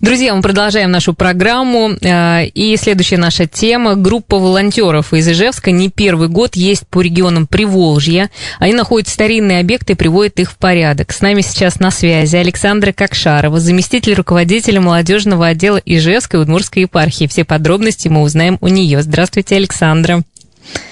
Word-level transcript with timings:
Друзья, 0.00 0.34
мы 0.34 0.40
продолжаем 0.40 0.90
нашу 0.90 1.12
программу. 1.12 1.90
э, 2.00 2.46
И 2.54 2.74
следующая 2.78 3.18
наша 3.18 3.46
тема. 3.46 3.96
Группа 3.96 4.38
волонтеров 4.38 5.12
из 5.12 5.28
Ижевска 5.28 5.72
не 5.72 5.90
первый 5.90 6.28
год 6.28 6.56
есть 6.56 6.86
по 6.88 7.02
регионам 7.02 7.46
Приволжья. 7.46 8.30
Они 8.58 8.72
находят 8.72 9.08
старинные 9.08 9.60
объекты 9.60 9.92
и 9.92 9.96
приводят 9.96 10.40
их 10.40 10.52
в 10.52 10.56
порядок. 10.56 11.12
С 11.12 11.20
нами 11.20 11.42
сейчас 11.42 11.80
на 11.80 11.90
связи 11.90 12.36
Александра 12.36 12.92
Кокшарова, 12.92 13.60
заместитель 13.60 14.14
руководителя 14.14 14.80
молодежного 14.80 15.48
отдела 15.48 15.76
Ижевской 15.84 16.40
Удмурской 16.40 16.82
епархии. 16.82 17.26
Все 17.26 17.44
подробности 17.44 18.08
мы 18.08 18.22
узнаем 18.22 18.56
у 18.62 18.68
нее. 18.68 19.02
Здравствуйте, 19.02 19.56
Александра. 19.56 20.22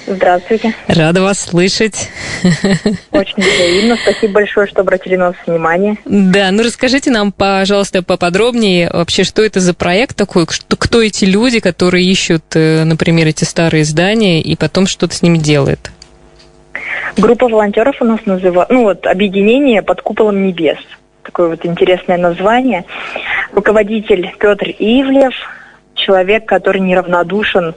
Здравствуйте. 0.07 0.75
Рада 0.87 1.23
вас 1.23 1.41
слышать. 1.41 2.09
Очень 3.13 3.35
взаимно. 3.37 3.97
Спасибо 3.97 4.35
большое, 4.35 4.67
что 4.67 4.81
обратили 4.81 5.17
на 5.17 5.29
нас 5.29 5.37
внимание. 5.47 5.97
Да, 6.05 6.51
ну 6.51 6.63
расскажите 6.63 7.11
нам, 7.11 7.31
пожалуйста, 7.31 8.03
поподробнее 8.03 8.91
вообще, 8.93 9.25
что 9.25 9.43
это 9.43 9.61
за 9.61 9.75
проект 9.75 10.17
такой, 10.17 10.47
что, 10.51 10.77
кто 10.77 11.03
эти 11.03 11.25
люди, 11.25 11.61
которые 11.61 12.07
ищут, 12.07 12.45
э, 12.55 12.85
например, 12.85 13.27
эти 13.27 13.45
старые 13.45 13.85
здания 13.85 14.41
и 14.41 14.57
потом 14.57 14.87
что-то 14.87 15.15
с 15.15 15.23
ними 15.23 15.39
делают? 15.39 15.91
Группа 17.17 17.48
волонтеров 17.48 17.97
у 18.01 18.05
нас 18.05 18.21
называется, 18.25 18.73
ну 18.73 18.85
вот, 18.85 19.07
объединение 19.07 19.83
под 19.83 20.01
куполом 20.03 20.47
небес. 20.47 20.79
Такое 21.23 21.48
вот 21.48 21.67
интересное 21.67 22.17
название. 22.17 22.85
Руководитель 23.53 24.33
Петр 24.39 24.69
Ивлев, 24.79 25.35
человек, 25.98 26.47
который 26.47 26.80
неравнодушен 26.80 27.75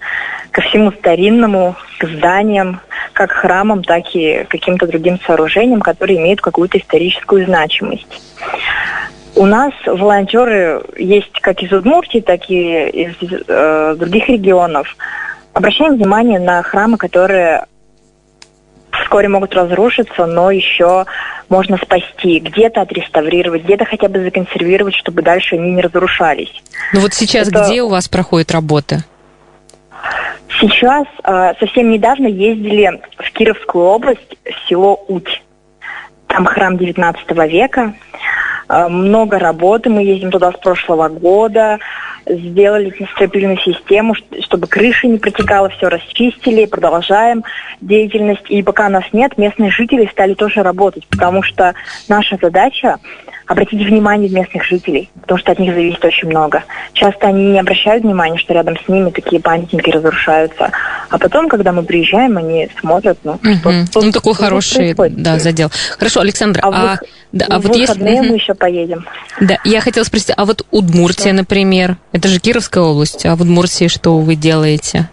ко 0.51 0.62
всему 0.62 0.91
старинному, 0.91 1.76
к 1.99 2.05
зданиям, 2.05 2.79
как 3.13 3.32
храмам, 3.32 3.84
так 3.84 4.04
и 4.13 4.46
каким-то 4.49 4.87
другим 4.87 5.20
сооружениям, 5.26 5.82
которые 5.82 6.20
имеют 6.20 6.41
какую-то 6.41 6.77
историческую 6.77 7.46
значимость. 7.46 8.21
У 9.35 9.46
нас 9.46 9.73
волонтеры 9.85 10.81
есть 10.98 11.40
как 11.41 11.63
из 11.63 11.71
Удмуртии, 11.71 12.20
так 12.20 12.49
и 12.49 12.90
из 12.90 13.15
э, 13.21 13.96
других 13.98 14.27
регионов. 14.27 14.96
Обращаем 15.53 15.96
внимание 15.96 16.40
на 16.40 16.62
храмы, 16.63 16.98
которые 16.98 17.65
вскоре 19.04 19.27
могут 19.27 19.54
разрушиться, 19.54 20.26
но 20.26 20.52
еще 20.52 21.05
можно 21.49 21.77
спасти, 21.77 22.40
где-то 22.40 22.82
отреставрировать, 22.82 23.63
где-то 23.63 23.85
хотя 23.85 24.08
бы 24.08 24.24
законсервировать, 24.24 24.96
чтобы 24.96 25.21
дальше 25.21 25.55
они 25.55 25.74
не 25.74 25.82
разрушались. 25.82 26.62
Ну 26.93 27.02
вот 27.02 27.13
сейчас 27.13 27.49
Это- 27.49 27.63
где 27.63 27.82
у 27.82 27.90
вас 27.90 28.08
проходит 28.08 28.52
работа? 28.52 29.04
Сейчас 30.60 31.05
э, 31.24 31.54
совсем 31.60 31.91
недавно 31.91 32.27
ездили 32.27 33.02
в 33.18 33.32
Кировскую 33.32 33.85
область, 33.85 34.38
в 34.46 34.70
село 34.70 35.04
Уть. 35.08 35.43
Там 36.27 36.46
храм 36.46 36.77
19 36.77 37.48
века. 37.48 37.93
Э, 38.68 38.88
много 38.88 39.40
работы. 39.40 39.90
Мы 39.90 40.04
ездим 40.04 40.32
туда 40.32 40.52
с 40.52 40.55
прошлого 40.58 41.08
года. 41.10 41.80
Сделали 42.32 42.96
стропильную 43.13 43.57
систему, 43.57 44.15
чтобы 44.40 44.68
крыша 44.68 45.07
не 45.07 45.18
протекала, 45.18 45.68
все 45.70 45.90
расчистили, 45.90 46.65
продолжаем 46.65 47.43
деятельность. 47.82 48.49
И 48.49 48.63
пока 48.63 48.87
нас 48.87 49.04
нет, 49.12 49.37
местные 49.37 49.70
жители 49.70 50.07
стали 50.12 50.34
тоже 50.34 50.63
работать, 50.63 51.05
потому 51.07 51.43
что 51.43 51.74
наша 52.07 52.37
задача 52.41 52.99
обратить 53.52 53.82
внимание 53.85 54.30
местных 54.30 54.63
жителей, 54.63 55.10
потому 55.21 55.38
что 55.38 55.52
от 55.52 55.60
них 55.60 55.74
зависит 55.74 56.04
очень 56.05 56.30
много. 56.30 56.63
Часто 56.94 57.27
они 57.27 57.48
не 57.52 57.60
обращают 57.60 58.04
внимания, 58.04 58.38
что 58.38 58.54
рядом 58.54 58.77
с 58.77 58.88
ними 58.88 59.10
такие 59.10 59.41
памятники 59.41 59.90
разрушаются. 59.90 60.71
А 61.10 61.18
потом, 61.18 61.49
когда 61.49 61.74
мы 61.74 61.84
приезжаем, 61.84 62.38
они 62.38 62.70
смотрят, 62.80 63.18
ну, 63.26 63.38
что 63.41 63.70
Мгм. 63.70 63.88
тут- 63.88 64.03
Ну, 64.06 64.12
такой 64.13 64.34
что 64.36 64.44
хороший, 64.44 64.96
происходит. 64.96 65.22
да, 65.22 65.38
задел. 65.40 65.70
Хорошо, 66.00 66.22
Александра, 66.22 66.62
А, 66.64 66.68
а, 66.94 66.96
в, 66.96 67.00
да, 67.34 67.46
а 67.50 67.59
в 67.59 67.64
вот 67.68 67.75
если... 67.75 68.02
Мгм. 68.02 68.28
мы 68.30 68.36
еще 68.36 68.53
поедем. 68.53 69.06
Да, 69.42 69.58
я 69.66 69.81
хотела 69.81 70.06
спросить, 70.06 70.31
а 70.36 70.46
вот 70.46 70.66
Удмуртия, 70.72 71.34
Что? 71.34 71.34
например, 71.34 71.98
это 72.14 72.30
же 72.30 72.40
Кировская 72.40 72.84
область, 72.86 73.25
а 73.25 73.36
в 73.36 73.42
Удмуртии 73.42 73.90
что 73.90 74.18
вы 74.18 74.36
делаете? 74.36 75.09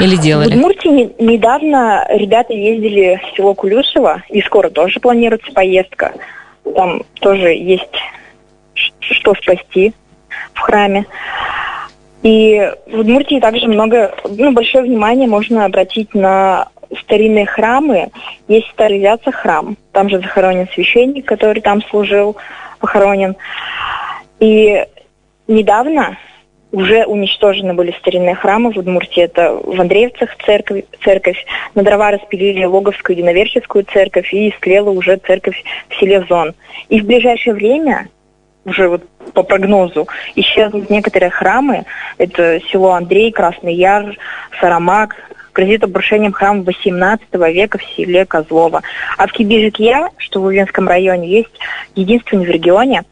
Или 0.00 0.16
В 0.16 0.20
делали? 0.20 0.54
Удмуртии 0.54 0.88
не- 0.88 1.14
недавно 1.24 2.06
ребята 2.10 2.52
ездили 2.52 3.20
в 3.22 3.36
село 3.36 3.54
Кулюшево, 3.54 4.22
и 4.30 4.40
скоро 4.42 4.68
тоже 4.70 4.98
планируется 5.00 5.52
поездка. 5.52 6.12
Там 6.64 7.02
тоже 7.20 7.48
есть 7.54 7.96
что 9.00 9.34
спасти 9.34 9.92
в 10.52 10.60
храме. 10.60 11.06
И 12.22 12.72
в 12.86 13.00
Удмуртии 13.00 13.38
также 13.38 13.68
много, 13.68 14.14
ну, 14.24 14.52
большое 14.52 14.84
внимание 14.84 15.28
можно 15.28 15.66
обратить 15.66 16.14
на 16.14 16.68
старинные 17.02 17.46
храмы. 17.46 18.10
Есть 18.48 18.68
Старый 18.70 18.98
Вятца 18.98 19.30
храм, 19.30 19.76
там 19.92 20.08
же 20.08 20.20
захоронен 20.20 20.68
священник, 20.72 21.26
который 21.26 21.60
там 21.60 21.82
служил, 21.82 22.36
похоронен. 22.78 23.36
И 24.40 24.86
недавно 25.46 26.16
уже 26.74 27.04
уничтожены 27.06 27.72
были 27.72 27.92
старинные 28.00 28.34
храмы 28.34 28.72
в 28.72 28.76
Удмуртии. 28.76 29.22
Это 29.22 29.52
в 29.52 29.80
Андреевцах 29.80 30.30
церковь, 30.44 30.84
церковь, 31.04 31.46
на 31.74 31.84
дрова 31.84 32.10
распилили 32.10 32.64
Логовскую 32.64 33.16
единоверческую 33.16 33.84
церковь 33.84 34.34
и 34.34 34.50
истлела 34.50 34.90
уже 34.90 35.16
церковь 35.18 35.62
в 35.88 35.94
селе 36.00 36.24
Зон. 36.28 36.54
И 36.88 37.00
в 37.00 37.06
ближайшее 37.06 37.54
время, 37.54 38.08
уже 38.64 38.88
вот 38.88 39.04
по 39.34 39.44
прогнозу, 39.44 40.08
исчезнут 40.34 40.90
некоторые 40.90 41.30
храмы. 41.30 41.84
Это 42.18 42.60
село 42.72 42.90
Андрей, 42.90 43.30
Красный 43.30 43.74
Яр, 43.74 44.16
Сарамак, 44.60 45.14
грозит 45.54 45.84
обрушением 45.84 46.32
храм 46.32 46.64
18 46.64 47.28
века 47.32 47.78
в 47.78 47.84
селе 47.94 48.26
Козлово. 48.26 48.82
А 49.16 49.28
в 49.28 49.32
Кибижикья, 49.32 50.10
что 50.16 50.40
в 50.40 50.44
Увенском 50.46 50.88
районе, 50.88 51.28
есть 51.28 51.56
единственный 51.94 52.46
в 52.46 52.50
регионе 52.50 53.04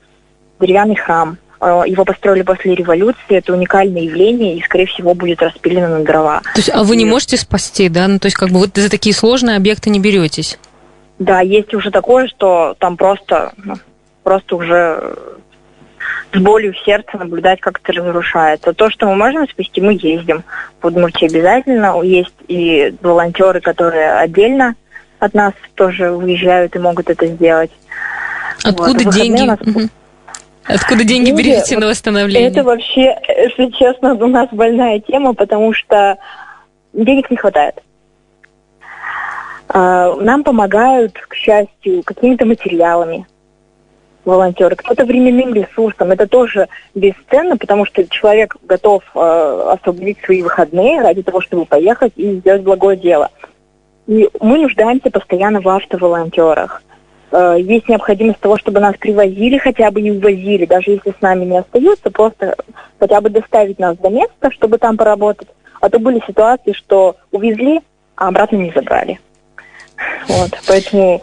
деревянный 0.58 0.96
храм. 0.96 1.38
Э, 1.62 1.84
Его 1.86 2.04
построили 2.04 2.42
после 2.42 2.74
революции. 2.74 3.36
Это 3.36 3.52
уникальное 3.52 4.02
явление 4.02 4.56
и, 4.56 4.62
скорее 4.62 4.86
всего, 4.86 5.14
будет 5.14 5.40
распилено 5.40 5.98
на 5.98 6.04
дрова. 6.04 6.40
То 6.40 6.58
есть, 6.58 6.70
а 6.74 6.82
вы 6.82 6.96
не 6.96 7.04
можете 7.04 7.36
спасти, 7.36 7.88
да? 7.88 8.08
Ну, 8.08 8.18
то 8.18 8.26
есть, 8.26 8.36
как 8.36 8.50
бы 8.50 8.58
вот 8.58 8.70
за 8.74 8.90
такие 8.90 9.14
сложные 9.14 9.56
объекты 9.56 9.88
не 9.88 10.00
беретесь? 10.00 10.58
Да, 11.20 11.40
есть 11.40 11.72
уже 11.72 11.92
такое, 11.92 12.26
что 12.26 12.74
там 12.80 12.96
просто, 12.96 13.52
ну, 13.58 13.74
просто 14.24 14.56
уже 14.56 15.14
с 16.34 16.40
болью 16.40 16.72
в 16.74 16.78
сердце 16.84 17.16
наблюдать, 17.16 17.60
как 17.60 17.78
это 17.80 17.92
разрушается. 17.92 18.72
То, 18.72 18.90
что 18.90 19.06
мы 19.06 19.14
можем 19.14 19.48
спасти, 19.48 19.80
мы 19.80 19.92
ездим. 19.92 20.42
В 20.80 20.86
Удмуртии 20.86 21.26
обязательно. 21.28 22.00
Есть 22.02 22.34
и 22.48 22.92
волонтеры, 23.02 23.60
которые 23.60 24.14
отдельно 24.14 24.74
от 25.20 25.34
нас 25.34 25.52
тоже 25.76 26.10
уезжают 26.10 26.74
и 26.74 26.80
могут 26.80 27.08
это 27.08 27.26
сделать. 27.26 27.70
Откуда 28.64 29.04
Вот, 29.04 29.14
деньги? 29.14 29.42
нас- 29.42 29.60
Мгм. 29.60 29.90
Откуда 30.64 31.04
деньги 31.04 31.26
Деньги, 31.26 31.42
берете 31.42 31.78
на 31.78 31.86
восстановление? 31.88 32.50
Это 32.50 32.62
вообще, 32.62 33.18
если 33.28 33.70
честно, 33.70 34.14
у 34.14 34.26
нас 34.26 34.48
больная 34.52 35.00
тема, 35.00 35.34
потому 35.34 35.72
что 35.72 36.18
денег 36.92 37.30
не 37.30 37.36
хватает. 37.36 37.82
А, 39.68 40.14
Нам 40.16 40.44
помогают, 40.44 41.18
к 41.18 41.34
счастью, 41.34 42.02
какими-то 42.04 42.46
материалами 42.46 43.26
волонтеры, 44.24 44.76
кто-то 44.76 45.04
временным 45.04 45.54
ресурсом. 45.54 46.12
Это 46.12 46.26
тоже 46.26 46.68
бесценно, 46.94 47.56
потому 47.56 47.84
что 47.86 48.06
человек 48.06 48.56
готов 48.62 49.02
э, 49.14 49.72
освободить 49.72 50.18
свои 50.24 50.42
выходные 50.42 51.00
ради 51.00 51.22
того, 51.22 51.40
чтобы 51.40 51.64
поехать 51.64 52.12
и 52.16 52.36
сделать 52.36 52.62
благое 52.62 52.96
дело. 52.96 53.30
И 54.06 54.28
мы 54.40 54.58
нуждаемся 54.58 55.10
постоянно 55.10 55.60
в 55.60 55.68
автоволонтерах. 55.68 56.82
Э, 57.32 57.56
Есть 57.58 57.88
необходимость 57.88 58.40
того, 58.40 58.58
чтобы 58.58 58.78
нас 58.80 58.94
привозили 58.96 59.56
хотя 59.56 59.90
бы 59.90 60.00
и 60.00 60.10
увозили, 60.10 60.66
даже 60.66 60.90
если 60.90 61.10
с 61.10 61.20
нами 61.22 61.46
не 61.46 61.58
остаются, 61.58 62.10
просто 62.10 62.54
хотя 63.00 63.20
бы 63.20 63.30
доставить 63.30 63.78
нас 63.78 63.96
до 63.96 64.10
места, 64.10 64.50
чтобы 64.50 64.78
там 64.78 64.96
поработать. 64.96 65.48
А 65.80 65.88
то 65.88 65.98
были 65.98 66.22
ситуации, 66.26 66.72
что 66.72 67.16
увезли, 67.30 67.80
а 68.16 68.28
обратно 68.28 68.56
не 68.56 68.70
забрали. 68.72 69.18
Вот, 70.28 70.50
поэтому 70.66 71.22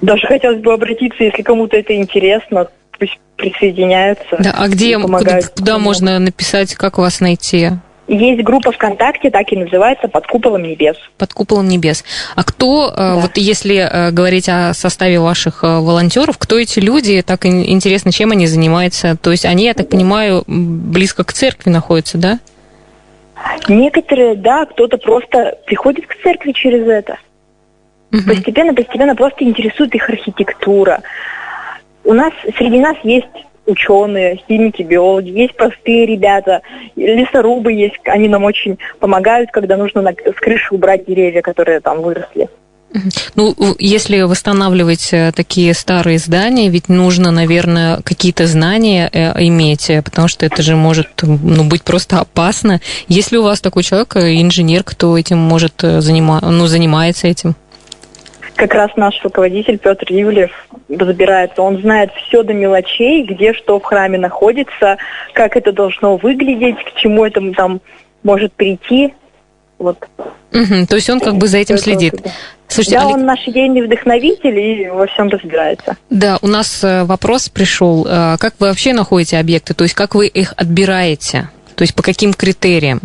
даже 0.00 0.26
хотелось 0.26 0.62
бы 0.62 0.72
обратиться, 0.72 1.22
если 1.22 1.42
кому-то 1.42 1.76
это 1.76 1.94
интересно, 1.94 2.68
пусть 2.98 3.18
присоединяются. 3.36 4.36
Да, 4.38 4.54
а 4.56 4.68
где, 4.68 4.98
куда, 4.98 5.40
куда 5.56 5.78
можно 5.78 6.18
написать, 6.18 6.74
как 6.74 6.98
вас 6.98 7.20
найти? 7.20 7.70
Есть 8.06 8.42
группа 8.42 8.70
ВКонтакте, 8.70 9.30
так 9.30 9.50
и 9.50 9.56
называется 9.56 10.08
«Под 10.08 10.26
куполом 10.26 10.62
небес». 10.62 10.96
Под 11.16 11.32
куполом 11.32 11.68
небес. 11.68 12.04
А 12.36 12.44
кто, 12.44 12.90
э, 12.90 12.96
Да. 12.96 13.14
вот 13.16 13.30
если 13.36 13.76
э, 13.76 14.10
говорить 14.10 14.46
о 14.48 14.74
составе 14.74 15.18
ваших 15.20 15.64
э, 15.64 15.78
волонтеров, 15.78 16.36
кто 16.36 16.58
эти 16.58 16.80
люди, 16.80 17.22
так 17.22 17.46
ин- 17.46 17.64
интересно, 17.66 18.12
чем 18.12 18.32
они 18.32 18.46
занимаются? 18.46 19.16
То 19.16 19.30
есть 19.30 19.46
они, 19.46 19.64
я 19.64 19.72
так 19.72 19.88
понимаю, 19.88 20.44
близко 20.46 21.24
к 21.24 21.32
церкви 21.32 21.70
находятся, 21.70 22.18
да? 22.18 22.38
Некоторые, 23.68 24.34
да, 24.36 24.66
кто-то 24.66 24.98
просто 24.98 25.56
приходит 25.66 26.06
к 26.06 26.14
церкви 26.22 26.52
через 26.52 26.86
это. 26.86 27.16
Мгм. 28.10 28.24
Постепенно, 28.26 28.74
постепенно 28.74 29.16
просто 29.16 29.44
интересует 29.44 29.94
их 29.94 30.08
архитектура. 30.10 31.00
У 32.04 32.12
нас, 32.12 32.32
среди 32.58 32.78
нас 32.80 32.96
есть 33.02 33.26
ученые, 33.66 34.40
химики, 34.48 34.82
биологи, 34.82 35.30
есть 35.30 35.56
простые 35.56 36.06
ребята, 36.06 36.62
лесорубы 36.96 37.72
есть, 37.72 37.98
они 38.04 38.28
нам 38.28 38.44
очень 38.44 38.78
помогают, 39.00 39.50
когда 39.50 39.76
нужно 39.76 40.02
на, 40.02 40.12
с 40.12 40.40
крыши 40.40 40.74
убрать 40.74 41.06
деревья, 41.06 41.42
которые 41.42 41.80
там 41.80 42.02
выросли. 42.02 42.48
Ну, 43.34 43.54
если 43.78 44.22
восстанавливать 44.22 45.12
э, 45.12 45.32
такие 45.34 45.74
старые 45.74 46.18
здания, 46.18 46.68
ведь 46.68 46.88
нужно, 46.88 47.32
наверное, 47.32 48.00
какие-то 48.02 48.46
знания 48.46 49.10
э, 49.12 49.32
иметь, 49.46 49.90
э, 49.90 50.00
потому 50.00 50.28
что 50.28 50.46
это 50.46 50.62
же 50.62 50.76
может 50.76 51.08
ну, 51.22 51.64
быть 51.64 51.82
просто 51.82 52.20
опасно. 52.20 52.80
Если 53.08 53.36
у 53.36 53.42
вас 53.42 53.60
такой 53.60 53.82
человек, 53.82 54.16
инженер, 54.16 54.84
кто 54.84 55.18
этим 55.18 55.38
может 55.38 55.74
занима... 55.80 56.40
ну, 56.40 56.66
занимается 56.66 57.26
этим? 57.26 57.56
Как 58.54 58.72
раз 58.72 58.92
наш 58.94 59.20
руководитель 59.24 59.78
Петр 59.78 60.12
Юлев 60.12 60.52
разбирается. 60.88 61.62
Он 61.62 61.80
знает 61.80 62.10
все 62.12 62.42
до 62.42 62.52
мелочей, 62.52 63.24
где 63.24 63.52
что 63.52 63.80
в 63.80 63.84
храме 63.84 64.18
находится, 64.18 64.98
как 65.32 65.56
это 65.56 65.72
должно 65.72 66.16
выглядеть, 66.16 66.76
к 66.84 66.94
чему 66.96 67.24
это 67.24 67.40
там 67.52 67.80
может 68.22 68.52
прийти. 68.52 69.14
Вот. 69.78 69.98
Угу, 70.52 70.86
то 70.88 70.96
есть 70.96 71.10
он 71.10 71.20
как 71.20 71.36
бы 71.36 71.48
за 71.48 71.58
этим 71.58 71.78
следит. 71.78 72.14
Слушайте, 72.68 72.98
да, 72.98 73.06
Олег... 73.06 73.16
он 73.16 73.26
наш 73.26 73.46
идейный 73.46 73.82
вдохновитель 73.82 74.58
и 74.58 74.88
во 74.88 75.06
всем 75.06 75.28
разбирается. 75.28 75.96
Да, 76.10 76.38
у 76.42 76.46
нас 76.46 76.82
э, 76.82 77.04
вопрос 77.04 77.48
пришел. 77.48 78.06
Э, 78.08 78.36
как 78.38 78.54
вы 78.58 78.68
вообще 78.68 78.92
находите 78.92 79.38
объекты? 79.38 79.74
То 79.74 79.84
есть 79.84 79.94
как 79.94 80.14
вы 80.14 80.26
их 80.26 80.54
отбираете? 80.56 81.50
То 81.74 81.82
есть 81.82 81.94
по 81.94 82.02
каким 82.02 82.32
критериям? 82.32 83.00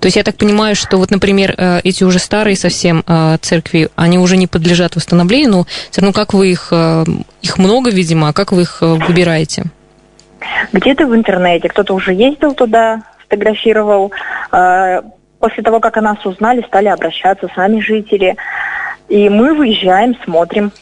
То 0.00 0.06
есть 0.06 0.16
я 0.16 0.22
так 0.22 0.36
понимаю, 0.36 0.74
что 0.74 0.96
вот, 0.96 1.10
например, 1.10 1.54
э, 1.56 1.80
эти 1.84 2.04
уже 2.04 2.18
старые 2.18 2.56
совсем 2.56 3.04
церкви, 3.40 3.88
они 3.96 4.18
уже 4.18 4.36
не 4.36 4.46
подлежат 4.46 4.96
восстановлению, 4.96 5.50
но 5.50 5.66
все 5.90 6.00
равно 6.00 6.12
как 6.12 6.32
вы 6.34 6.50
их, 6.50 6.72
их 7.42 7.58
много, 7.58 7.90
видимо, 7.90 8.28
а 8.28 8.32
как 8.32 8.52
вы 8.52 8.62
их 8.62 8.78
выбираете? 8.80 9.64
Где-то 10.72 11.06
в 11.06 11.14
интернете, 11.14 11.68
кто-то 11.68 11.94
уже 11.94 12.12
ездил 12.14 12.54
туда, 12.54 13.02
фотографировал. 13.18 14.12
После 14.50 15.62
того, 15.62 15.80
как 15.80 15.96
о 15.96 16.00
нас 16.00 16.24
узнали, 16.24 16.62
стали 16.66 16.88
обращаться 16.88 17.48
сами 17.54 17.80
жители. 17.80 18.36
И 19.08 19.28
мы 19.28 19.54
выезжаем, 19.54 20.16
смотрим, 20.24 20.72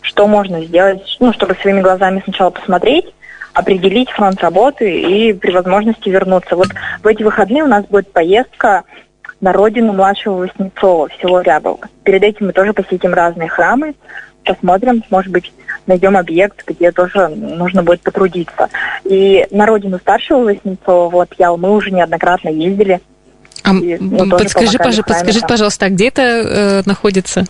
что 0.00 0.26
можно 0.26 0.62
сделать, 0.64 1.16
ну, 1.20 1.32
чтобы 1.32 1.54
своими 1.54 1.80
глазами 1.80 2.20
сначала 2.24 2.50
посмотреть, 2.50 3.06
определить 3.54 4.10
фронт 4.10 4.40
работы 4.42 5.00
и 5.00 5.32
при 5.32 5.52
возможности 5.52 6.08
вернуться. 6.08 6.56
Вот 6.56 6.68
в 7.02 7.06
эти 7.06 7.22
выходные 7.22 7.64
у 7.64 7.68
нас 7.68 7.84
будет 7.86 8.12
поездка 8.12 8.84
на 9.40 9.52
родину 9.52 9.92
младшего 9.92 10.38
Васнецова, 10.38 11.08
в 11.08 11.14
село 11.20 11.40
Рябов. 11.40 11.80
Перед 12.02 12.22
этим 12.22 12.46
мы 12.46 12.52
тоже 12.52 12.72
посетим 12.72 13.14
разные 13.14 13.48
храмы, 13.48 13.94
посмотрим, 14.44 15.02
может 15.10 15.32
быть, 15.32 15.52
найдем 15.86 16.16
объект, 16.16 16.64
где 16.66 16.92
тоже 16.92 17.28
нужно 17.28 17.82
будет 17.82 18.00
потрудиться. 18.00 18.68
И 19.04 19.46
на 19.50 19.66
родину 19.66 19.98
старшего 19.98 20.44
Васнецова, 20.44 21.08
вот 21.08 21.28
Ял, 21.38 21.56
мы 21.56 21.72
уже 21.72 21.90
неоднократно 21.90 22.48
ездили– 22.48 23.00
а 23.64 23.72
подскажи, 24.30 24.76
пожалуйста, 24.76 25.02
подскажите, 25.04 25.46
пожалуйста, 25.46 25.86
а 25.86 25.88
где 25.88 26.08
это 26.08 26.22
э, 26.22 26.82
находится? 26.84 27.44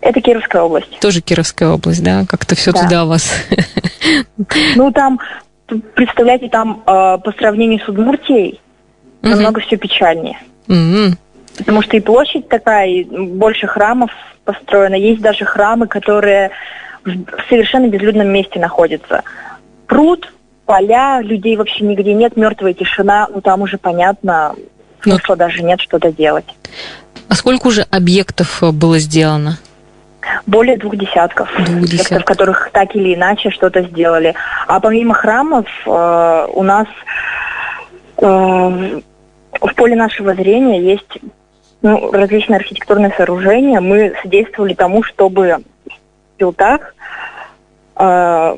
Это 0.00 0.20
Кировская 0.20 0.62
область. 0.62 0.98
Тоже 1.00 1.20
Кировская 1.20 1.70
область, 1.70 2.02
да? 2.02 2.24
Как-то 2.28 2.54
все 2.54 2.72
да. 2.72 2.82
туда 2.82 3.04
у 3.04 3.08
вас. 3.08 3.30
Ну, 4.74 4.90
там, 4.92 5.20
представляете, 5.94 6.48
там 6.48 6.82
э, 6.86 7.18
по 7.18 7.32
сравнению 7.38 7.80
с 7.80 7.88
Удмуртией 7.88 8.60
угу. 9.22 9.30
намного 9.30 9.60
все 9.60 9.76
печальнее. 9.76 10.38
Угу. 10.68 11.16
Потому 11.58 11.82
что 11.82 11.96
и 11.96 12.00
площадь 12.00 12.48
такая, 12.48 12.88
и 12.88 13.04
больше 13.04 13.66
храмов 13.66 14.10
построено. 14.44 14.94
Есть 14.94 15.20
даже 15.20 15.44
храмы, 15.44 15.86
которые 15.86 16.50
в 17.04 17.48
совершенно 17.48 17.88
безлюдном 17.88 18.28
месте 18.28 18.58
находятся. 18.58 19.22
Пруд, 19.86 20.32
поля, 20.64 21.20
людей 21.20 21.56
вообще 21.56 21.84
нигде 21.84 22.14
нет, 22.14 22.36
мертвая 22.36 22.74
тишина, 22.74 23.28
ну 23.32 23.40
там 23.40 23.62
уже 23.62 23.78
понятно, 23.78 24.54
смысла 25.02 25.36
даже 25.36 25.62
нет 25.62 25.80
что-то 25.80 26.12
делать. 26.12 26.46
А 27.28 27.34
сколько 27.34 27.68
уже 27.68 27.82
объектов 27.90 28.62
э, 28.62 28.70
было 28.70 28.98
сделано? 28.98 29.58
Более 30.46 30.76
двух 30.76 30.96
десятков. 30.96 31.48
Двух 31.56 31.88
десятков. 31.88 32.22
в 32.22 32.24
которых 32.24 32.70
так 32.72 32.94
или 32.94 33.14
иначе 33.14 33.50
что-то 33.50 33.82
сделали. 33.82 34.34
А 34.66 34.80
помимо 34.80 35.14
храмов 35.14 35.66
э, 35.86 36.46
у 36.52 36.62
нас 36.62 36.86
э, 38.18 38.24
в 38.24 39.74
поле 39.74 39.96
нашего 39.96 40.34
зрения 40.34 40.80
есть 40.80 41.18
ну, 41.82 42.10
различные 42.12 42.58
архитектурные 42.58 43.12
сооружения. 43.16 43.80
Мы 43.80 44.14
содействовали 44.22 44.74
тому, 44.74 45.02
чтобы 45.02 45.58
в 45.86 46.36
Пилтах 46.36 46.94
э, 47.96 48.56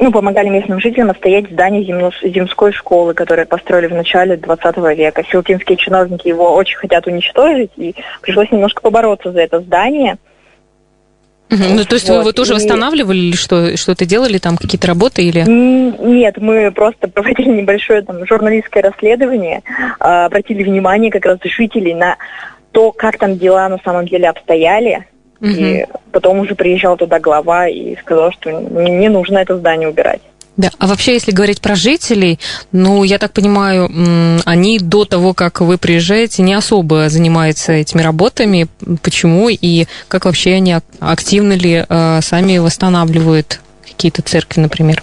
ну, 0.00 0.12
помогали 0.12 0.48
местным 0.48 0.80
жителям 0.80 1.10
отстоять 1.10 1.50
здание 1.50 1.84
земской 2.22 2.72
школы, 2.72 3.12
которое 3.12 3.44
построили 3.44 3.86
в 3.86 3.94
начале 3.94 4.36
20 4.36 4.76
века. 4.96 5.22
Филпинские 5.22 5.76
чиновники 5.76 6.26
его 6.26 6.54
очень 6.54 6.78
хотят 6.78 7.06
уничтожить, 7.06 7.72
и 7.76 7.94
пришлось 8.22 8.50
немножко 8.50 8.80
побороться 8.80 9.30
за 9.30 9.42
это 9.42 9.60
здание. 9.60 10.16
Ну, 11.50 11.84
то 11.84 11.94
есть 11.94 12.08
вот. 12.08 12.14
вы 12.14 12.20
его 12.20 12.32
тоже 12.32 12.52
и... 12.52 12.54
восстанавливали 12.56 13.18
или 13.18 13.36
что, 13.36 13.76
что-то 13.76 14.06
делали, 14.06 14.38
там 14.38 14.56
какие-то 14.56 14.86
работы 14.86 15.22
или? 15.22 15.44
Нет, 15.48 16.36
мы 16.38 16.70
просто 16.70 17.08
проводили 17.08 17.48
небольшое 17.48 18.02
там 18.02 18.24
журналистское 18.26 18.82
расследование, 18.82 19.62
а, 19.98 20.26
обратили 20.26 20.62
внимание 20.62 21.10
как 21.10 21.26
раз 21.26 21.38
жителей 21.44 21.94
на 21.94 22.16
то, 22.72 22.92
как 22.92 23.18
там 23.18 23.36
дела 23.36 23.68
на 23.68 23.78
самом 23.84 24.06
деле 24.06 24.28
обстояли, 24.28 25.06
Угу. 25.40 25.48
И 25.48 25.86
потом 26.12 26.40
уже 26.40 26.54
приезжал 26.54 26.96
туда 26.96 27.18
глава 27.18 27.66
и 27.66 27.96
сказал, 27.96 28.30
что 28.30 28.50
не 28.50 29.08
нужно 29.08 29.38
это 29.38 29.56
здание 29.56 29.88
убирать. 29.88 30.20
Да, 30.60 30.68
а 30.78 30.88
вообще, 30.88 31.14
если 31.14 31.30
говорить 31.30 31.62
про 31.62 31.74
жителей, 31.74 32.38
ну, 32.70 33.02
я 33.02 33.16
так 33.16 33.32
понимаю, 33.32 33.88
они 34.44 34.78
до 34.78 35.06
того, 35.06 35.32
как 35.32 35.62
вы 35.62 35.78
приезжаете, 35.78 36.42
не 36.42 36.52
особо 36.52 37.08
занимаются 37.08 37.72
этими 37.72 38.02
работами. 38.02 38.66
Почему 39.02 39.48
и 39.48 39.86
как 40.08 40.26
вообще 40.26 40.52
они 40.56 40.76
активно 41.00 41.54
ли 41.54 41.86
э, 41.88 42.20
сами 42.20 42.58
восстанавливают 42.58 43.62
какие-то 43.88 44.20
церкви, 44.20 44.60
например? 44.60 45.02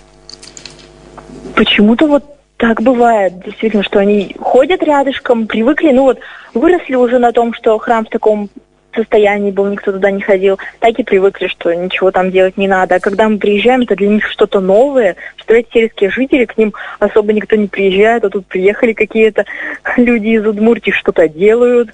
Почему-то 1.56 2.06
вот 2.06 2.24
так 2.58 2.84
бывает, 2.84 3.44
действительно, 3.44 3.82
что 3.82 3.98
они 3.98 4.36
ходят 4.40 4.84
рядышком, 4.84 5.48
привыкли, 5.48 5.90
ну 5.90 6.04
вот 6.04 6.20
выросли 6.54 6.94
уже 6.94 7.18
на 7.18 7.32
том, 7.32 7.56
что 7.56 7.80
храм 7.80 8.06
в 8.06 8.10
таком 8.10 8.52
состоянии 8.98 9.52
был, 9.52 9.68
никто 9.68 9.92
туда 9.92 10.12
не 10.12 10.22
ходил, 10.22 10.60
так 10.80 11.00
и 11.00 11.04
привыкли, 11.04 11.48
что 11.48 11.74
ничего 11.74 12.12
там 12.12 12.32
делать 12.32 12.58
не 12.58 12.68
надо. 12.68 12.96
А 12.96 13.00
когда 13.00 13.30
мы 13.30 13.38
приезжаем, 13.38 13.82
это 13.82 13.96
для 13.96 14.10
них 14.10 14.28
что-то 14.30 14.60
новое. 14.60 15.16
Представляете, 15.36 15.70
сельские 15.74 16.10
жители, 16.10 16.46
к 16.46 16.58
ним 16.58 16.74
особо 17.00 17.34
никто 17.34 17.56
не 17.56 17.68
приезжает, 17.68 18.24
а 18.24 18.30
тут 18.30 18.46
приехали 18.48 18.94
какие-то 18.94 19.46
люди 19.98 20.28
из 20.28 20.46
Удмуртии, 20.46 20.92
что-то 20.92 21.28
делают, 21.28 21.90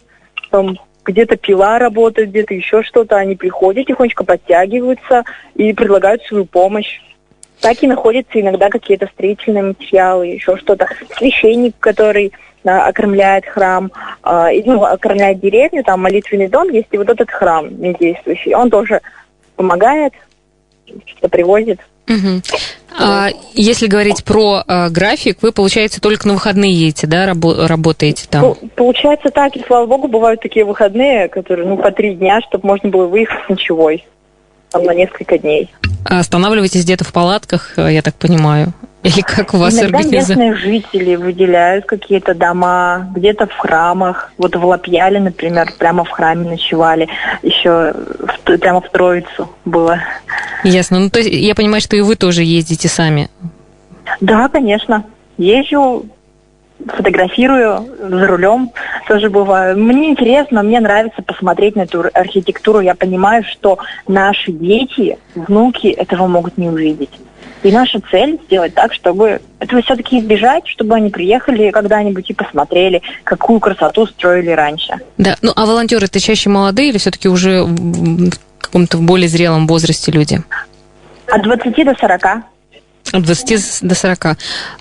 там 0.49 0.77
где-то 1.05 1.35
пила 1.35 1.79
работает, 1.79 2.29
где-то 2.29 2.53
еще 2.53 2.83
что-то. 2.83 3.17
Они 3.17 3.35
приходят, 3.35 3.87
тихонечко 3.87 4.23
подтягиваются 4.23 5.23
и 5.55 5.73
предлагают 5.73 6.23
свою 6.23 6.45
помощь. 6.45 7.01
Так 7.63 7.81
и 7.81 7.87
находятся 7.87 8.41
иногда 8.41 8.69
какие-то 8.69 9.07
строительные 9.07 9.63
материалы, 9.63 10.27
еще 10.27 10.57
что-то. 10.57 10.85
Священник, 11.17 11.75
который 11.79 12.33
да, 12.65 12.87
окормляет 12.87 13.45
храм, 13.45 13.89
э, 14.23 14.61
ну, 14.65 14.83
окормляет 14.83 15.39
деревню, 15.39 15.83
там 15.83 16.01
молитвенный 16.01 16.49
дом 16.49 16.69
есть, 16.69 16.89
и 16.91 16.97
вот 16.97 17.09
этот 17.09 17.31
храм 17.31 17.69
недействующий, 17.79 18.53
он 18.53 18.69
тоже 18.69 18.99
помогает, 19.55 20.13
что 21.05 21.29
привозит. 21.29 21.79
Угу. 22.09 22.41
А, 22.99 23.29
если 23.53 23.87
говорить 23.87 24.25
про 24.25 24.61
а, 24.67 24.89
график, 24.89 25.37
вы, 25.41 25.53
получается, 25.53 26.01
только 26.01 26.27
на 26.27 26.33
выходные 26.33 26.73
едете, 26.73 27.07
да, 27.07 27.25
рабо- 27.31 27.65
работаете 27.65 28.27
там? 28.29 28.55
Получается 28.75 29.29
так, 29.29 29.55
и 29.55 29.63
слава 29.65 29.85
богу, 29.85 30.09
бывают 30.09 30.41
такие 30.41 30.65
выходные, 30.65 31.29
которые, 31.29 31.65
ну, 31.65 31.77
по 31.77 31.91
три 31.91 32.13
дня, 32.15 32.41
чтобы 32.41 32.67
можно 32.67 32.89
было 32.89 33.07
выехать 33.07 33.45
с 33.45 33.49
ночевой, 33.49 34.05
там, 34.73 34.83
на 34.83 34.93
несколько 34.93 35.37
дней. 35.37 35.71
А 36.03 36.19
останавливаетесь 36.19 36.83
где-то 36.83 37.05
в 37.05 37.13
палатках, 37.13 37.77
я 37.77 38.01
так 38.01 38.15
понимаю? 38.15 38.73
Или 39.03 39.21
как 39.21 39.53
у 39.53 39.57
вас 39.57 39.73
Иногда 39.73 40.01
местные 40.01 40.55
жители 40.55 41.15
выделяют 41.15 41.85
какие-то 41.85 42.33
дома, 42.33 43.11
где-то 43.13 43.47
в 43.47 43.57
храмах. 43.57 44.31
Вот 44.37 44.55
в 44.55 44.65
Лапьяле, 44.65 45.19
например, 45.19 45.73
прямо 45.77 46.05
в 46.05 46.09
храме 46.09 46.49
ночевали. 46.49 47.09
Еще 47.41 47.93
в, 47.93 48.57
прямо 48.57 48.81
в 48.81 48.89
Троицу 48.89 49.49
было. 49.65 49.99
Ясно. 50.63 50.99
Ну, 50.99 51.09
то 51.09 51.19
есть 51.19 51.31
я 51.31 51.53
понимаю, 51.53 51.81
что 51.81 51.97
и 51.97 52.01
вы 52.01 52.15
тоже 52.15 52.43
ездите 52.43 52.87
сами. 52.87 53.29
Да, 54.21 54.47
конечно. 54.47 55.03
Езжу, 55.37 56.05
фотографирую 56.87 57.87
за 57.99 58.27
рулем, 58.27 58.71
тоже 59.07 59.29
бываю. 59.29 59.77
Мне 59.77 60.09
интересно, 60.11 60.63
мне 60.63 60.79
нравится 60.79 61.21
посмотреть 61.21 61.75
на 61.75 61.81
эту 61.81 62.05
архитектуру. 62.13 62.79
Я 62.79 62.95
понимаю, 62.95 63.43
что 63.43 63.79
наши 64.07 64.51
дети, 64.51 65.17
внуки 65.35 65.87
этого 65.87 66.27
могут 66.27 66.57
не 66.57 66.69
увидеть. 66.69 67.11
И 67.63 67.71
наша 67.71 68.01
цель 68.11 68.39
сделать 68.45 68.73
так, 68.73 68.93
чтобы 68.93 69.39
этого 69.59 69.81
все-таки 69.81 70.19
избежать, 70.19 70.67
чтобы 70.67 70.95
они 70.95 71.09
приехали 71.09 71.71
когда-нибудь 71.71 72.29
и 72.29 72.33
посмотрели, 72.33 73.01
какую 73.23 73.61
красоту 73.61 74.05
строили 74.05 74.51
раньше. 74.51 74.95
Да, 75.17 75.37
ну 75.41 75.53
а 75.55 75.65
волонтеры 75.65 76.05
это 76.05 76.19
чаще 76.19 76.49
молодые 76.49 76.89
или 76.89 76.97
все-таки 76.97 77.29
уже 77.29 77.63
в 77.63 78.31
каком-то 78.59 78.97
более 78.97 79.29
зрелом 79.29 79.65
возрасте 79.67 80.11
люди? 80.11 80.41
От 81.27 81.41
20 81.41 81.85
до 81.85 81.95
40. 81.95 82.21
От 83.11 83.23
20 83.23 83.87
до 83.87 83.95
40. 83.95 84.25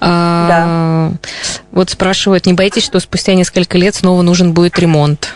А, 0.00 0.48
Да. 0.48 1.18
Вот 1.72 1.90
спрашивают, 1.90 2.46
не 2.46 2.52
боитесь, 2.52 2.84
что 2.84 3.00
спустя 3.00 3.34
несколько 3.34 3.76
лет 3.78 3.94
снова 3.94 4.22
нужен 4.22 4.52
будет 4.52 4.78
ремонт? 4.78 5.34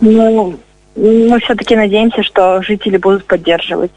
Ну, 0.00 0.58
мы 0.96 1.40
все-таки 1.40 1.76
надеемся, 1.76 2.22
что 2.22 2.62
жители 2.62 2.96
будут 2.96 3.26
поддерживать. 3.26 3.92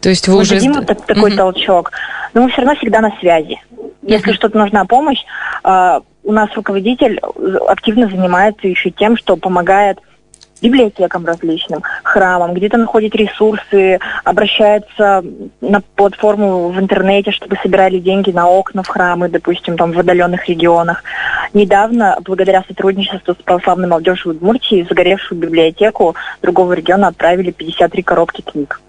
То 0.00 0.08
есть 0.08 0.28
вы 0.28 0.34
мы 0.34 0.40
уже... 0.40 0.54
дадим 0.56 0.84
так- 0.84 1.06
такой 1.06 1.30
Мгм. 1.30 1.36
толчок. 1.38 1.92
Но 2.34 2.42
мы 2.42 2.50
все 2.50 2.62
равно 2.62 2.74
всегда 2.76 3.00
на 3.00 3.10
связи. 3.20 3.60
Если 4.02 4.28
Мгм. 4.30 4.34
что-то 4.36 4.58
нужна 4.58 4.84
помощь, 4.84 5.20
а, 5.62 6.02
у 6.24 6.32
нас 6.32 6.50
руководитель 6.54 7.20
активно 7.68 8.08
занимается 8.08 8.66
еще 8.68 8.90
тем, 8.90 9.16
что 9.16 9.36
помогает 9.36 9.98
библиотекам 10.64 11.26
различным, 11.26 11.82
храмам, 12.02 12.54
где-то 12.54 12.78
находит 12.78 13.14
ресурсы, 13.14 13.98
обращается 14.24 15.22
на 15.60 15.82
платформу 15.94 16.68
в 16.70 16.80
интернете, 16.80 17.30
чтобы 17.30 17.56
собирали 17.62 17.98
деньги 17.98 18.30
на 18.30 18.48
окна 18.48 18.82
в 18.82 18.88
храмы, 18.88 19.28
допустим, 19.28 19.76
там 19.76 19.92
в 19.92 19.98
отдаленных 19.98 20.48
регионах. 20.48 21.04
Недавно, 21.52 22.18
благодаря 22.24 22.64
сотрудничеству 22.66 23.34
с 23.34 23.42
православной 23.42 23.88
молодежью 23.88 24.32
Удмуртии, 24.32 24.86
загоревшую 24.88 25.38
библиотеку 25.38 26.16
другого 26.42 26.72
региона 26.72 27.08
отправили 27.08 27.50
53 27.50 28.02
коробки 28.02 28.40
книг. 28.40 28.80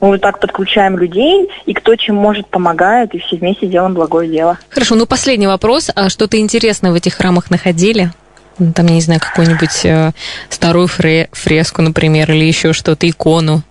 Мы 0.00 0.08
вот 0.08 0.20
так 0.20 0.40
подключаем 0.40 0.98
людей, 0.98 1.48
и 1.64 1.72
кто 1.72 1.96
чем 1.96 2.16
может 2.16 2.46
помогает, 2.48 3.14
и 3.14 3.18
все 3.18 3.36
вместе 3.36 3.66
делаем 3.66 3.94
благое 3.94 4.28
дело. 4.28 4.58
Хорошо, 4.68 4.94
ну 4.94 5.06
последний 5.06 5.46
вопрос. 5.46 5.90
А 5.94 6.08
что-то 6.08 6.38
интересное 6.38 6.92
в 6.92 6.94
этих 6.94 7.14
храмах 7.14 7.50
находили? 7.50 8.10
Ну, 8.58 8.72
Там, 8.72 8.86
я 8.86 8.94
не 8.94 9.00
знаю, 9.00 9.20
какую-нибудь 9.20 9.84
э, 9.84 10.12
старую 10.48 10.86
фре- 10.86 11.28
фреску, 11.32 11.82
например, 11.82 12.30
или 12.30 12.44
еще 12.44 12.72
что-то, 12.72 13.08
икону. 13.08 13.62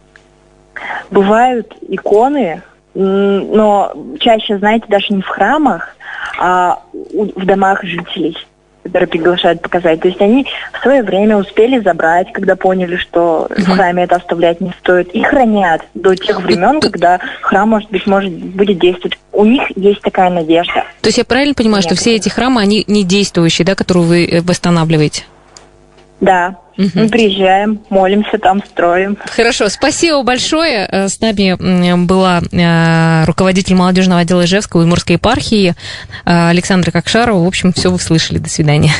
Бывают 1.09 1.73
иконы, 1.87 2.61
но 2.93 3.93
чаще, 4.19 4.57
знаете, 4.57 4.85
даже 4.87 5.13
не 5.13 5.21
в 5.21 5.27
храмах, 5.27 5.95
а 6.39 6.79
в 6.93 7.45
домах 7.45 7.83
жителей, 7.83 8.37
которые 8.83 9.07
приглашают 9.07 9.61
показать. 9.61 10.01
То 10.01 10.07
есть 10.07 10.21
они 10.21 10.45
в 10.73 10.81
свое 10.81 11.03
время 11.03 11.37
успели 11.37 11.79
забрать, 11.79 12.31
когда 12.31 12.55
поняли, 12.55 12.97
что 12.97 13.47
в 13.49 13.65
храме 13.65 14.03
это 14.03 14.17
оставлять 14.17 14.61
не 14.61 14.71
стоит, 14.79 15.09
и 15.09 15.23
хранят 15.23 15.81
до 15.93 16.15
тех 16.15 16.41
времен, 16.41 16.79
когда 16.81 17.19
храм, 17.41 17.69
может 17.69 17.89
быть, 17.89 18.05
может 18.05 18.31
будет 18.31 18.79
действовать. 18.79 19.17
У 19.35 19.43
них 19.45 19.63
есть 19.75 20.01
такая 20.01 20.29
надежда. 20.29 20.85
То 21.01 21.07
есть 21.07 21.17
я 21.17 21.25
правильно 21.25 21.53
понимаю, 21.53 21.83
что 21.83 21.93
все 21.95 22.15
эти 22.15 22.29
храмы, 22.29 22.61
они 22.61 22.83
не 22.87 23.03
действующие, 23.03 23.65
да, 23.65 23.75
которые 23.75 24.05
вы 24.05 24.25
э, 24.25 24.41
восстанавливаете? 24.41 25.23
Да, 26.21 26.55
Мгм. 26.77 26.91
мы 26.95 27.09
приезжаем, 27.09 27.79
молимся 27.89 28.37
там, 28.37 28.63
строим. 28.65 29.17
Хорошо, 29.25 29.67
спасибо 29.69 30.23
большое. 30.23 30.87
Э, 30.89 31.07
С 31.09 31.19
нами 31.19 31.55
была 32.05 32.41
э, 32.51 33.25
руководитель 33.25 33.75
молодежного 33.75 34.21
отдела 34.21 34.45
Ижевска 34.45 34.77
Удмуртской 34.77 35.15
епархии 35.15 35.73
э, 36.25 36.49
Александра 36.49 36.91
Кокшарова. 36.91 37.43
В 37.43 37.47
общем, 37.47 37.73
все 37.73 37.91
вы 37.91 37.99
слышали. 37.99 38.37
До 38.37 38.49
свидания. 38.49 38.91